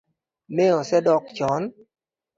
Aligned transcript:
Ne 0.55 0.65
osedok 0.79 1.23
chon 1.35 1.63